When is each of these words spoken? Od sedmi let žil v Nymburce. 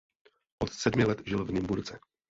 Od 0.63 0.73
sedmi 0.73 1.05
let 1.05 1.21
žil 1.25 1.45
v 1.45 1.51
Nymburce. 1.51 1.99